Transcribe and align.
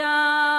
La 0.00 0.49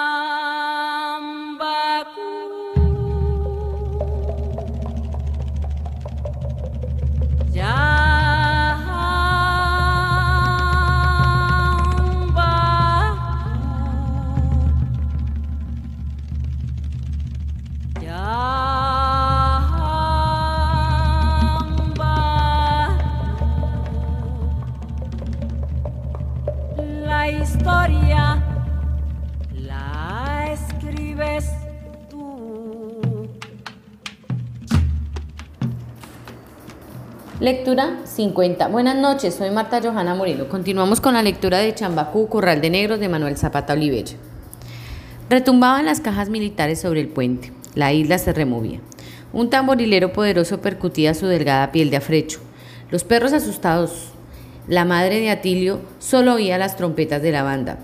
Lectura 37.42 37.98
50. 38.04 38.68
Buenas 38.68 38.94
noches, 38.94 39.34
soy 39.34 39.50
Marta 39.50 39.80
Johanna 39.82 40.14
Moreno. 40.14 40.48
Continuamos 40.48 41.00
con 41.00 41.14
la 41.14 41.24
lectura 41.24 41.58
de 41.58 41.74
Chambacú, 41.74 42.28
Corral 42.28 42.60
de 42.60 42.70
Negros 42.70 43.00
de 43.00 43.08
Manuel 43.08 43.36
Zapata 43.36 43.72
Olivella. 43.72 44.14
Retumbaban 45.28 45.84
las 45.84 46.00
cajas 46.00 46.28
militares 46.28 46.80
sobre 46.80 47.00
el 47.00 47.08
puente. 47.08 47.52
La 47.74 47.92
isla 47.92 48.18
se 48.18 48.32
removía. 48.32 48.78
Un 49.32 49.50
tamborilero 49.50 50.12
poderoso 50.12 50.60
percutía 50.60 51.14
su 51.14 51.26
delgada 51.26 51.72
piel 51.72 51.90
de 51.90 51.96
afrecho. 51.96 52.38
Los 52.92 53.02
perros 53.02 53.32
asustados. 53.32 54.12
La 54.68 54.84
madre 54.84 55.18
de 55.18 55.30
Atilio 55.30 55.80
solo 55.98 56.34
oía 56.34 56.58
las 56.58 56.76
trompetas 56.76 57.22
de 57.22 57.32
la 57.32 57.42
banda. 57.42 57.80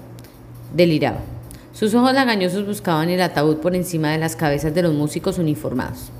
Deliraba. 0.72 1.18
Sus 1.72 1.96
ojos 1.96 2.14
lagañosos 2.14 2.64
buscaban 2.64 3.10
el 3.10 3.20
ataúd 3.20 3.56
por 3.56 3.74
encima 3.74 4.12
de 4.12 4.18
las 4.18 4.36
cabezas 4.36 4.72
de 4.72 4.82
los 4.82 4.94
músicos 4.94 5.36
uniformados. 5.36 6.12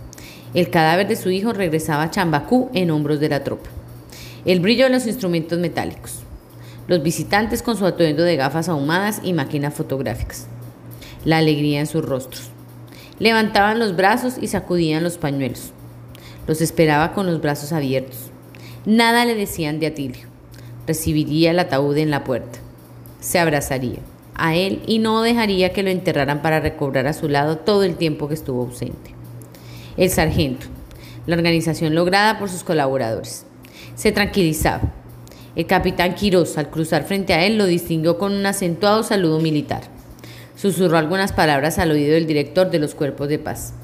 El 0.55 0.71
cadáver 0.71 1.07
de 1.07 1.17
su 1.17 1.31
hijo 1.31 1.53
regresaba 1.53 2.05
a 2.05 2.11
Chambacú 2.11 2.71
en 2.73 2.91
hombros 2.91 3.21
de 3.21 3.29
la 3.29 3.45
tropa. 3.45 3.69
El 4.47 4.61
brillo 4.61 4.85
de 4.85 4.91
los 4.91 5.07
instrumentos 5.07 5.59
metálicos. 5.59 6.21
Los 6.87 7.03
visitantes 7.03 7.63
con 7.63 7.77
su 7.77 7.85
atuendo 7.85 8.23
de 8.23 8.37
gafas 8.37 8.71
ahumadas 8.71 9.21
y 9.23 9.35
máquinas 9.35 9.75
fotográficas. 9.75 10.47
La 11.27 11.37
alegría 11.37 11.81
en 11.81 11.87
sus 11.87 12.03
rostros. 12.03 12.49
Levantaban 13.19 13.79
los 13.79 13.95
brazos 13.95 14.37
y 14.41 14.47
sacudían 14.47 15.03
los 15.03 15.19
pañuelos. 15.19 15.73
Los 16.47 16.63
esperaba 16.63 17.13
con 17.13 17.27
los 17.27 17.43
brazos 17.43 17.73
abiertos. 17.73 18.31
Nada 18.87 19.27
le 19.27 19.35
decían 19.35 19.81
de 19.81 19.89
Atilio. 19.89 20.29
Recibiría 20.87 21.51
el 21.51 21.59
ataúd 21.59 21.99
en 21.99 22.11
la 22.11 22.25
puerta. 22.25 22.59
Se 23.21 23.39
abrazaría 23.39 23.99
a 24.35 24.57
él 24.57 24.81
y 24.87 24.99
no 24.99 25.21
dejaría 25.21 25.75
que 25.75 25.83
lo 25.83 25.91
enterraran 25.91 26.41
para 26.41 26.61
recobrar 26.61 27.07
a 27.07 27.13
su 27.13 27.29
lado 27.29 27.59
todo 27.59 27.83
el 27.83 27.97
tiempo 27.97 28.29
que 28.29 28.35
estuvo 28.35 28.63
ausente. 28.63 29.18
El 29.99 30.11
sargento, 30.11 30.69
la 31.27 31.35
organización 31.35 31.97
lograda 31.97 32.39
por 32.39 32.49
sus 32.49 32.63
colaboradores. 32.63 33.45
Se 33.97 34.13
tranquilizaba. 34.13 34.93
El 35.57 35.67
capitán 35.67 36.15
Quirós, 36.15 36.57
al 36.57 36.71
cruzar 36.71 37.03
frente 37.03 37.35
a 37.35 37.45
él, 37.45 37.59
lo 37.59 37.67
distinguió 37.67 38.17
con 38.17 38.33
un 38.33 38.47
acentuado 38.47 39.03
saludo 39.03 39.41
militar. 39.41 39.83
Susurró 40.55 40.99
algunas 40.99 41.33
palabras 41.33 41.81
al 41.81 41.91
oído 41.91 42.15
del 42.15 42.29
director 42.29 42.71
de 42.71 42.79
los 42.79 42.95
cuerpos 42.95 43.29
de 43.29 43.41
paz. 43.41 43.75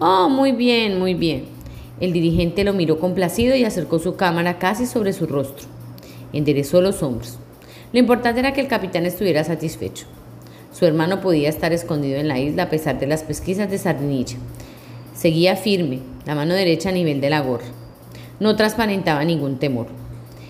Oh, 0.00 0.28
muy 0.28 0.52
bien, 0.52 0.98
muy 0.98 1.14
bien. 1.14 1.46
El 1.98 2.12
dirigente 2.12 2.62
lo 2.62 2.74
miró 2.74 3.00
complacido 3.00 3.56
y 3.56 3.64
acercó 3.64 3.98
su 3.98 4.16
cámara 4.16 4.58
casi 4.58 4.84
sobre 4.84 5.14
su 5.14 5.26
rostro. 5.26 5.66
Enderezó 6.34 6.82
los 6.82 7.02
hombros. 7.02 7.38
Lo 7.94 8.00
importante 8.00 8.40
era 8.40 8.52
que 8.52 8.60
el 8.60 8.68
capitán 8.68 9.06
estuviera 9.06 9.42
satisfecho. 9.44 10.04
Su 10.78 10.84
hermano 10.84 11.22
podía 11.22 11.48
estar 11.48 11.72
escondido 11.72 12.18
en 12.18 12.28
la 12.28 12.38
isla 12.38 12.64
a 12.64 12.68
pesar 12.68 12.98
de 12.98 13.06
las 13.06 13.22
pesquisas 13.22 13.70
de 13.70 13.78
Sardinilla. 13.78 14.36
Seguía 15.14 15.54
firme, 15.54 16.00
la 16.26 16.34
mano 16.34 16.54
derecha 16.54 16.88
a 16.88 16.92
nivel 16.92 17.20
de 17.20 17.30
la 17.30 17.40
gorra. 17.40 17.66
No 18.40 18.56
transparentaba 18.56 19.24
ningún 19.24 19.60
temor. 19.60 19.86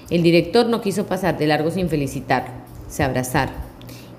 El 0.09 0.23
director 0.23 0.67
no 0.67 0.81
quiso 0.81 1.05
pasar 1.07 1.37
de 1.37 1.47
largo 1.47 1.71
sin 1.71 1.91
felicitarlo. 1.91 2.51
Se 2.89 3.03
abrazaron. 3.03 3.55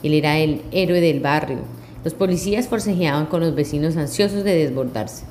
Él 0.03 0.13
era 0.13 0.37
el 0.37 0.61
héroe 0.71 1.01
del 1.01 1.19
barrio. 1.19 1.59
Los 2.03 2.13
policías 2.13 2.67
forcejeaban 2.67 3.25
con 3.25 3.41
los 3.41 3.55
vecinos 3.55 3.97
ansiosos 3.97 4.43
de 4.43 4.55
desbordarse. 4.55 5.25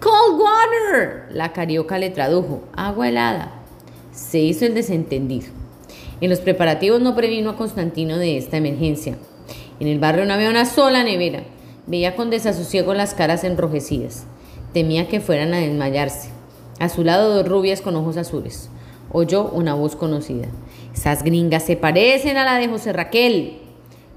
Cold 0.00 0.40
water, 0.40 1.28
la 1.30 1.52
carioca 1.52 1.98
le 1.98 2.10
tradujo, 2.10 2.64
agua 2.74 3.08
helada. 3.08 3.52
Se 4.12 4.40
hizo 4.40 4.66
el 4.66 4.74
desentendido. 4.74 5.46
En 6.20 6.28
los 6.28 6.40
preparativos 6.40 7.00
no 7.00 7.14
previno 7.14 7.50
a 7.50 7.56
Constantino 7.56 8.18
de 8.18 8.36
esta 8.36 8.56
emergencia. 8.56 9.16
En 9.78 9.86
el 9.86 10.00
barrio 10.00 10.26
no 10.26 10.34
había 10.34 10.50
una 10.50 10.66
sola 10.66 11.04
nevera. 11.04 11.44
Veía 11.86 12.16
con 12.16 12.30
desasosiego 12.30 12.94
las 12.94 13.14
caras 13.14 13.44
enrojecidas. 13.44 14.26
Temía 14.72 15.08
que 15.08 15.20
fueran 15.20 15.54
a 15.54 15.58
desmayarse. 15.58 16.30
A 16.78 16.88
su 16.88 17.04
lado 17.04 17.34
dos 17.34 17.48
rubias 17.48 17.80
con 17.80 17.96
ojos 17.96 18.16
azules. 18.16 18.70
Oyó 19.12 19.50
una 19.50 19.74
voz 19.74 19.96
conocida. 19.96 20.48
Esas 20.94 21.22
gringas 21.22 21.64
se 21.64 21.76
parecen 21.76 22.36
a 22.36 22.44
la 22.44 22.56
de 22.58 22.68
José 22.68 22.92
Raquel 22.92 23.60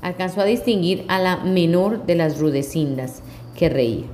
alcanzó 0.03 0.41
a 0.41 0.45
distinguir 0.45 1.05
a 1.07 1.17
la 1.17 1.37
menor 1.37 2.05
de 2.05 2.15
las 2.15 2.37
rudecindas, 2.37 3.23
que 3.57 3.69
reía. 3.69 4.05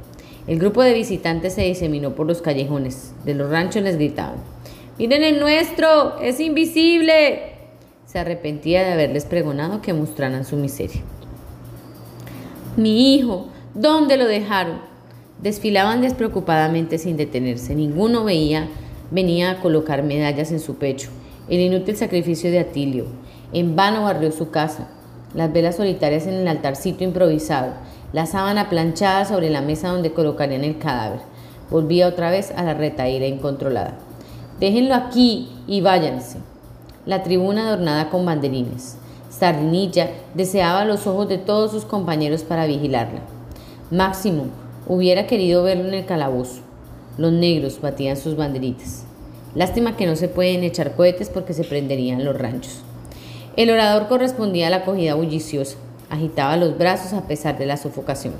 El 0.47 0.59
grupo 0.59 0.83
de 0.83 0.93
visitantes 0.93 1.53
se 1.53 1.63
diseminó 1.63 2.15
por 2.15 2.27
los 2.27 2.41
callejones. 2.41 3.13
De 3.25 3.33
los 3.33 3.49
ranchos 3.49 3.83
les 3.83 3.97
gritaban, 3.97 4.37
¡Miren 4.97 5.23
el 5.23 5.39
nuestro! 5.39 6.19
¡Es 6.21 6.39
invisible! 6.39 7.53
Se 8.05 8.19
arrepentía 8.19 8.83
de 8.83 8.93
haberles 8.93 9.25
pregonado 9.25 9.81
que 9.81 9.93
mostraran 9.93 10.45
su 10.45 10.57
miseria. 10.57 11.01
Mi 12.77 13.15
hijo, 13.15 13.47
¿dónde 13.73 14.17
lo 14.17 14.27
dejaron? 14.27 14.81
Desfilaban 15.41 16.01
despreocupadamente 16.01 16.97
sin 16.97 17.17
detenerse. 17.17 17.75
Ninguno 17.75 18.23
veía, 18.23 18.67
venía 19.11 19.51
a 19.51 19.59
colocar 19.61 20.03
medallas 20.03 20.51
en 20.51 20.59
su 20.59 20.75
pecho. 20.75 21.09
El 21.47 21.59
inútil 21.59 21.95
sacrificio 21.95 22.51
de 22.51 22.59
Atilio. 22.59 23.05
En 23.53 23.75
vano 23.75 24.03
barrió 24.03 24.31
su 24.31 24.51
casa 24.51 24.89
las 25.33 25.51
velas 25.53 25.75
solitarias 25.75 26.25
en 26.25 26.33
el 26.33 26.47
altarcito 26.47 27.03
improvisado, 27.03 27.73
la 28.13 28.25
sábana 28.25 28.69
planchada 28.69 29.25
sobre 29.25 29.49
la 29.49 29.61
mesa 29.61 29.89
donde 29.89 30.11
colocarían 30.11 30.63
el 30.63 30.79
cadáver. 30.79 31.19
Volvía 31.69 32.07
otra 32.07 32.31
vez 32.31 32.51
a 32.55 32.63
la 32.63 32.73
retaíra 32.73 33.27
incontrolada. 33.27 33.93
Déjenlo 34.59 34.95
aquí 34.95 35.49
y 35.67 35.81
váyanse. 35.81 36.39
La 37.05 37.21
tribuna 37.21 37.67
adornada 37.67 38.09
con 38.09 38.25
banderines. 38.25 38.97
Sardinilla 39.29 40.09
deseaba 40.33 40.85
los 40.85 41.05
ojos 41.05 41.29
de 41.29 41.37
todos 41.37 41.71
sus 41.71 41.85
compañeros 41.85 42.43
para 42.43 42.65
vigilarla. 42.65 43.21
Máximo 43.91 44.47
hubiera 44.89 45.27
querido 45.27 45.63
verlo 45.63 45.87
en 45.87 45.93
el 45.93 46.05
calabozo. 46.05 46.61
Los 47.17 47.31
negros 47.31 47.79
batían 47.79 48.17
sus 48.17 48.35
banderitas. 48.35 49.03
Lástima 49.55 49.95
que 49.95 50.07
no 50.07 50.15
se 50.15 50.27
pueden 50.27 50.63
echar 50.63 50.95
cohetes 50.95 51.29
porque 51.29 51.53
se 51.53 51.63
prenderían 51.63 52.25
los 52.25 52.35
ranchos. 52.35 52.81
El 53.55 53.69
orador 53.69 54.07
correspondía 54.07 54.67
a 54.67 54.69
la 54.71 54.77
acogida 54.77 55.13
bulliciosa. 55.13 55.77
Agitaba 56.09 56.57
los 56.57 56.77
brazos 56.77 57.13
a 57.13 57.27
pesar 57.27 57.57
de 57.59 57.67
la 57.67 57.77
sofocación. 57.77 58.33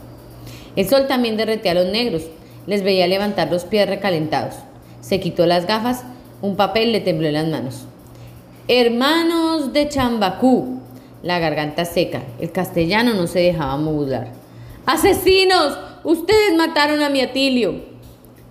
El 0.75 0.89
sol 0.89 1.07
también 1.07 1.37
derretía 1.37 1.71
a 1.71 1.75
los 1.75 1.87
negros. 1.87 2.23
Les 2.65 2.83
veía 2.83 3.07
levantar 3.07 3.51
los 3.51 3.63
pies 3.63 3.87
recalentados. 3.87 4.55
Se 5.01 5.19
quitó 5.19 5.45
las 5.45 5.67
gafas. 5.67 6.03
Un 6.41 6.55
papel 6.55 6.91
le 6.91 6.99
tembló 6.99 7.27
en 7.27 7.33
las 7.33 7.47
manos. 7.47 7.85
Hermanos 8.67 9.71
de 9.71 9.87
Chambacú. 9.87 10.79
La 11.21 11.37
garganta 11.37 11.85
seca. 11.85 12.23
El 12.39 12.51
castellano 12.51 13.13
no 13.13 13.27
se 13.27 13.39
dejaba 13.39 13.77
modular. 13.77 14.29
¡Asesinos! 14.85 15.88
Ustedes 16.03 16.55
mataron 16.55 17.01
a 17.01 17.09
mi 17.09 17.19
Atilio. 17.19 17.75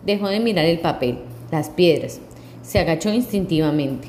Dejó 0.04 0.28
de 0.28 0.38
mirar 0.38 0.66
el 0.66 0.80
papel, 0.80 1.18
las 1.50 1.70
piedras. 1.70 2.20
Se 2.62 2.78
agachó 2.78 3.10
instintivamente. 3.10 4.08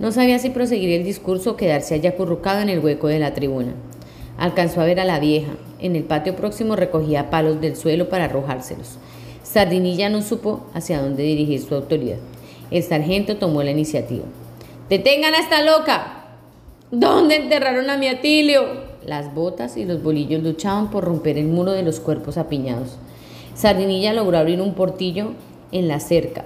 No 0.00 0.10
sabía 0.10 0.38
si 0.38 0.48
proseguir 0.48 0.90
el 0.90 1.04
discurso 1.04 1.50
o 1.50 1.56
quedarse 1.56 1.94
allá 1.94 2.10
acurrucado 2.10 2.60
en 2.60 2.70
el 2.70 2.78
hueco 2.78 3.08
de 3.08 3.18
la 3.18 3.34
tribuna. 3.34 3.74
Alcanzó 4.38 4.80
a 4.80 4.86
ver 4.86 5.00
a 5.00 5.04
la 5.04 5.20
vieja. 5.20 5.52
En 5.80 5.96
el 5.96 6.04
patio 6.04 6.34
próximo 6.34 6.76
recogía 6.76 7.28
palos 7.28 7.60
del 7.60 7.76
suelo 7.76 8.08
para 8.08 8.24
arrojárselos. 8.24 8.96
Sardinilla 9.42 10.08
no 10.08 10.22
supo 10.22 10.66
hacia 10.72 11.02
dónde 11.02 11.24
dirigir 11.24 11.60
su 11.60 11.74
autoridad. 11.74 12.18
El 12.70 12.82
sargento 12.82 13.36
tomó 13.36 13.62
la 13.62 13.70
iniciativa. 13.70 14.24
¡Detengan 14.88 15.34
a 15.34 15.40
esta 15.40 15.62
loca! 15.62 16.24
¿Dónde 16.90 17.36
enterraron 17.36 17.90
a 17.90 17.98
mi 17.98 18.08
Atilio? 18.08 18.87
Las 19.06 19.34
botas 19.34 19.76
y 19.76 19.84
los 19.84 20.02
bolillos 20.02 20.42
luchaban 20.42 20.90
por 20.90 21.04
romper 21.04 21.38
el 21.38 21.46
muro 21.46 21.72
de 21.72 21.82
los 21.82 22.00
cuerpos 22.00 22.36
apiñados. 22.36 22.96
Sardinilla 23.54 24.12
logró 24.12 24.38
abrir 24.38 24.60
un 24.60 24.74
portillo 24.74 25.32
en 25.72 25.88
la 25.88 26.00
cerca 26.00 26.44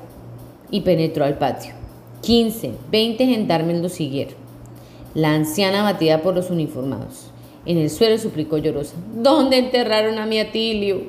y 0.71 0.83
penetró 0.83 1.25
al 1.25 1.39
patio. 1.39 1.75
15, 2.23 2.73
20 2.91 3.27
gendarmes 3.27 3.83
lo 3.83 3.89
siguieron. 3.89 4.35
La 5.15 5.35
anciana 5.35 5.83
batida 5.83 6.23
por 6.23 6.35
los 6.35 6.51
uniformados. 6.51 7.31
En 7.67 7.79
el 7.79 7.91
suelo 7.91 8.19
suplicó 8.19 8.59
llorosa, 8.59 8.95
¿dónde 9.15 9.59
enterraron 9.59 10.19
a 10.19 10.27
mi 10.27 10.41
Atilio? 10.41 11.03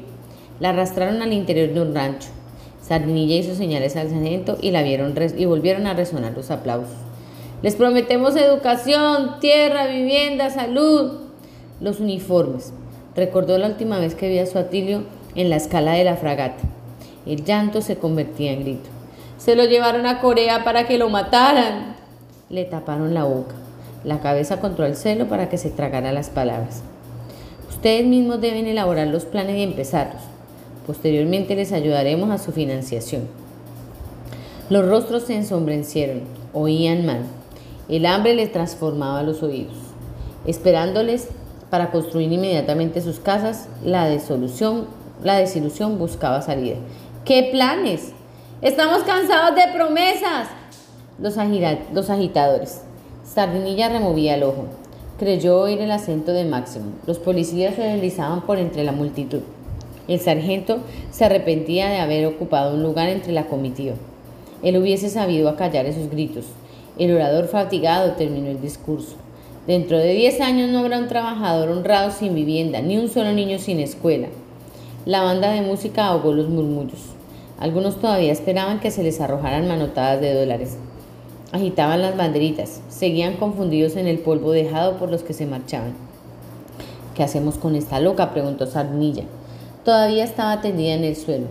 La 0.60 0.70
arrastraron 0.70 1.22
al 1.22 1.34
interior 1.34 1.74
de 1.74 1.82
un 1.82 1.96
rancho. 1.96 2.30
Sardinilla 2.82 3.38
hizo 3.38 3.56
señales 3.56 3.96
al 3.96 4.10
sargento 4.10 4.58
y, 4.62 4.72
la 4.72 4.84
vieron 4.84 5.16
y 5.38 5.46
volvieron 5.46 5.88
a 5.88 5.94
resonar 5.94 6.34
los 6.36 6.52
aplausos. 6.52 6.98
Les 7.62 7.76
prometemos 7.76 8.36
educación, 8.36 9.40
tierra, 9.40 9.88
vivienda, 9.88 10.50
salud. 10.50 11.23
Los 11.84 12.00
uniformes. 12.00 12.72
Recordó 13.14 13.58
la 13.58 13.68
última 13.68 14.00
vez 14.00 14.16
que 14.16 14.30
vio 14.30 14.42
a 14.42 14.46
su 14.46 14.58
Atilio 14.58 15.04
en 15.36 15.50
la 15.50 15.58
escala 15.58 15.92
de 15.92 16.06
la 16.06 16.16
fragata. 16.16 16.64
El 17.26 17.44
llanto 17.44 17.82
se 17.82 17.98
convertía 17.98 18.54
en 18.54 18.62
grito. 18.62 18.90
Se 19.38 19.58
lo 19.58 19.66
llevaron 19.66 20.06
a 20.06 20.22
Corea 20.22 20.64
para 20.64 20.88
que 20.88 20.98
lo 20.98 21.10
mataran. 21.10 21.98
Le 22.50 22.64
taparon 22.64 23.14
la 23.14 23.26
boca, 23.26 23.56
la 24.06 24.22
cabeza 24.22 24.62
contra 24.62 24.88
el 24.88 24.96
celo 24.96 25.28
para 25.28 25.50
que 25.50 25.58
se 25.58 25.72
tragara 25.72 26.14
las 26.14 26.30
palabras. 26.30 26.84
Ustedes 27.68 28.06
mismos 28.06 28.40
deben 28.40 28.66
elaborar 28.66 29.08
los 29.08 29.26
planes 29.26 29.58
y 29.58 29.64
empezarlos. 29.64 30.22
Posteriormente 30.88 31.54
les 31.54 31.74
ayudaremos 31.74 32.32
a 32.32 32.38
su 32.38 32.54
financiación. 32.54 33.24
Los 34.70 34.88
rostros 34.88 35.24
se 35.24 35.36
ensombrecieron, 35.36 36.22
oían 36.54 37.06
mal. 37.06 37.24
El 37.90 38.06
hambre 38.06 38.36
les 38.36 38.54
transformaba 38.54 39.22
los 39.22 39.44
oídos. 39.44 39.76
Esperándoles 40.46 41.28
para 41.74 41.90
construir 41.90 42.32
inmediatamente 42.32 43.02
sus 43.02 43.20
casas, 43.20 43.68
la 43.84 44.08
desolución, 44.08 44.86
la 45.24 45.38
desilusión 45.38 45.98
buscaba 45.98 46.44
salida. 46.44 46.76
¿Qué 47.26 47.50
planes? 47.52 48.12
Estamos 48.62 49.02
cansados 49.02 49.56
de 49.56 49.74
promesas. 49.74 50.50
Los, 51.18 51.36
los 51.92 52.10
agitadores. 52.12 52.82
Sardinilla 53.26 53.90
removía 53.90 54.36
el 54.36 54.44
ojo. 54.44 54.68
Creyó 55.18 55.62
oír 55.62 55.82
el 55.82 55.90
acento 55.90 56.32
de 56.32 56.46
Máximo. 56.46 56.92
Los 57.08 57.18
policías 57.18 57.74
se 57.74 57.82
deslizaban 57.82 58.42
por 58.42 58.60
entre 58.60 58.84
la 58.84 58.92
multitud. 58.92 59.42
El 60.08 60.20
sargento 60.20 60.78
se 61.10 61.26
arrepentía 61.26 61.90
de 61.90 61.98
haber 61.98 62.28
ocupado 62.28 62.76
un 62.76 62.84
lugar 62.84 63.10
entre 63.10 63.34
la 63.34 63.48
comitiva. 63.48 63.96
Él 64.62 64.78
hubiese 64.78 65.10
sabido 65.10 65.50
acallar 65.50 65.88
esos 65.88 66.12
gritos. 66.12 66.46
El 67.00 67.16
orador 67.16 67.48
fatigado 67.48 68.12
terminó 68.12 68.52
el 68.52 68.62
discurso. 68.62 69.16
Dentro 69.68 69.98
de 69.98 70.12
diez 70.12 70.42
años 70.42 70.70
no 70.70 70.80
habrá 70.80 71.00
un 71.00 71.08
trabajador 71.08 71.70
honrado 71.70 72.12
sin 72.12 72.36
vivienda, 72.36 72.82
ni 72.82 72.98
un 72.98 73.08
solo 73.08 73.32
niño 73.32 73.60
sin 73.60 73.80
escuela. 73.80 74.28
La 75.06 75.22
banda 75.22 75.52
de 75.52 75.62
música 75.62 76.08
ahogó 76.08 76.34
los 76.34 76.50
murmullos. 76.50 77.00
Algunos 77.62 78.02
todavía 78.02 78.34
esperaban 78.34 78.82
que 78.82 78.92
se 78.92 79.04
les 79.04 79.22
arrojaran 79.22 79.70
manotadas 79.70 80.20
de 80.20 80.34
dólares. 80.34 80.78
Agitaban 81.54 82.02
las 82.02 82.18
banderitas, 82.18 82.82
seguían 82.90 83.38
confundidos 83.38 83.96
en 83.96 84.08
el 84.08 84.20
polvo 84.20 84.52
dejado 84.52 84.98
por 84.98 85.10
los 85.10 85.24
que 85.24 85.32
se 85.32 85.46
marchaban. 85.46 85.94
¿Qué 87.16 87.24
hacemos 87.24 87.58
con 87.58 87.78
esta 87.78 88.02
loca? 88.02 88.34
preguntó 88.34 88.66
Sarnilla. 88.66 89.24
Todavía 89.86 90.26
estaba 90.26 90.60
tendida 90.60 90.94
en 90.94 91.06
el 91.06 91.16
suelo. 91.16 91.46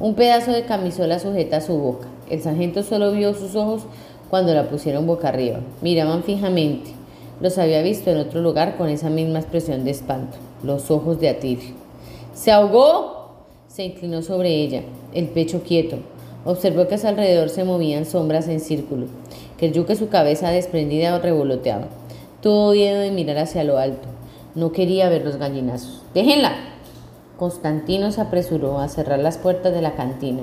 Un 0.00 0.16
pedazo 0.16 0.50
de 0.50 0.64
camisola 0.64 1.20
sujeta 1.20 1.58
a 1.58 1.60
su 1.60 1.78
boca. 1.78 2.08
El 2.28 2.42
sargento 2.42 2.82
solo 2.82 3.12
vio 3.12 3.34
sus 3.34 3.54
ojos 3.54 3.82
cuando 4.30 4.52
la 4.52 4.68
pusieron 4.68 5.06
boca 5.06 5.28
arriba. 5.28 5.60
Miraban 5.80 6.24
fijamente. 6.24 7.01
Los 7.42 7.58
había 7.58 7.82
visto 7.82 8.08
en 8.08 8.18
otro 8.18 8.40
lugar 8.40 8.76
con 8.76 8.88
esa 8.88 9.10
misma 9.10 9.40
expresión 9.40 9.84
de 9.84 9.90
espanto. 9.90 10.36
Los 10.62 10.92
ojos 10.92 11.18
de 11.18 11.28
Atir. 11.28 11.58
¿Se 12.34 12.52
ahogó? 12.52 13.32
Se 13.66 13.82
inclinó 13.82 14.22
sobre 14.22 14.54
ella, 14.54 14.82
el 15.12 15.26
pecho 15.26 15.64
quieto. 15.64 15.96
Observó 16.44 16.86
que 16.86 16.94
a 16.94 16.98
su 16.98 17.08
alrededor 17.08 17.48
se 17.48 17.64
movían 17.64 18.04
sombras 18.06 18.46
en 18.46 18.60
círculo, 18.60 19.06
que 19.58 19.66
el 19.66 19.96
su 19.96 20.08
cabeza 20.08 20.50
desprendida 20.50 21.18
revoloteaba. 21.18 21.88
Tuvo 22.40 22.74
miedo 22.74 23.00
de 23.00 23.10
mirar 23.10 23.38
hacia 23.38 23.64
lo 23.64 23.76
alto. 23.76 24.06
No 24.54 24.70
quería 24.70 25.08
ver 25.08 25.24
los 25.24 25.34
gallinazos. 25.34 26.00
¡Déjenla! 26.14 26.52
Constantino 27.40 28.12
se 28.12 28.20
apresuró 28.20 28.78
a 28.78 28.86
cerrar 28.86 29.18
las 29.18 29.38
puertas 29.38 29.74
de 29.74 29.82
la 29.82 29.96
cantina. 29.96 30.42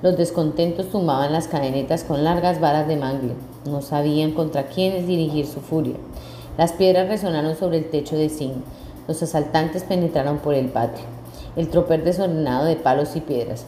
Los 0.00 0.16
descontentos 0.16 0.88
tumbaban 0.88 1.30
las 1.30 1.46
cadenetas 1.46 2.04
con 2.04 2.24
largas 2.24 2.58
varas 2.58 2.88
de 2.88 2.96
mangle. 2.96 3.34
No 3.66 3.82
sabían 3.82 4.30
contra 4.30 4.68
quiénes 4.68 5.06
dirigir 5.06 5.46
su 5.46 5.60
furia. 5.60 5.96
Las 6.58 6.72
piedras 6.72 7.06
resonaron 7.06 7.54
sobre 7.54 7.78
el 7.78 7.88
techo 7.88 8.16
de 8.16 8.28
zinc. 8.28 8.56
Los 9.06 9.22
asaltantes 9.22 9.84
penetraron 9.84 10.38
por 10.38 10.54
el 10.54 10.66
patio. 10.66 11.04
El 11.54 11.68
tropel 11.68 12.02
desordenado 12.02 12.64
de 12.64 12.74
palos 12.74 13.14
y 13.14 13.20
piedras. 13.20 13.64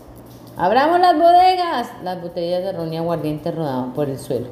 ¡Abramos 0.56 0.98
las 0.98 1.16
bodegas! 1.16 1.88
Las 2.02 2.20
botellas 2.20 2.64
de 2.64 2.72
ron 2.72 2.92
y 2.92 2.96
aguardiente 2.96 3.52
rodaban 3.52 3.92
por 3.92 4.08
el 4.08 4.18
suelo. 4.18 4.48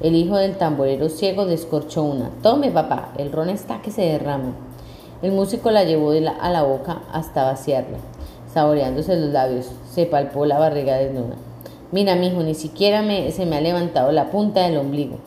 El 0.00 0.16
hijo 0.16 0.36
del 0.36 0.56
tamborero 0.56 1.08
ciego 1.08 1.46
descorchó 1.46 2.02
una. 2.02 2.30
Tome, 2.42 2.72
papá, 2.72 3.12
el 3.18 3.30
ron 3.30 3.50
está 3.50 3.80
que 3.82 3.92
se 3.92 4.02
derrama. 4.02 4.52
El 5.22 5.30
músico 5.30 5.70
la 5.70 5.84
llevó 5.84 6.10
a 6.10 6.50
la 6.50 6.64
boca 6.64 7.02
hasta 7.12 7.44
vaciarla. 7.44 7.98
Saboreándose 8.52 9.14
los 9.14 9.30
labios, 9.30 9.70
se 9.88 10.06
palpó 10.06 10.44
la 10.44 10.58
barriga 10.58 10.96
desnuda. 10.96 11.36
Mira, 11.92 12.16
mijo, 12.16 12.42
ni 12.42 12.56
siquiera 12.56 13.02
me, 13.02 13.30
se 13.30 13.46
me 13.46 13.56
ha 13.56 13.60
levantado 13.60 14.10
la 14.10 14.32
punta 14.32 14.64
del 14.64 14.76
ombligo. 14.76 15.18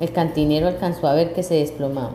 El 0.00 0.12
cantinero 0.12 0.68
alcanzó 0.68 1.06
a 1.06 1.14
ver 1.14 1.32
que 1.32 1.42
se 1.42 1.54
desplomaba. 1.54 2.12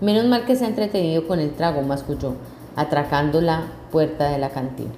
Menos 0.00 0.26
mal 0.26 0.44
que 0.44 0.56
se 0.56 0.64
ha 0.64 0.68
entretenido 0.68 1.26
con 1.26 1.40
el 1.40 1.54
trago, 1.54 1.82
masculló, 1.82 2.34
atracando 2.76 3.40
la 3.40 3.66
puerta 3.90 4.30
de 4.30 4.38
la 4.38 4.50
cantina. 4.50 4.92